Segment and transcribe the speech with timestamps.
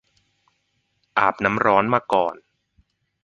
[1.17, 2.35] อาบน้ำร้อนมาก่อน